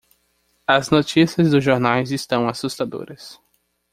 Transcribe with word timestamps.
as 0.67 0.89
notícias 0.89 1.51
dos 1.51 1.63
jornais 1.63 2.09
estão 2.11 2.47
assustadoras 2.49 3.39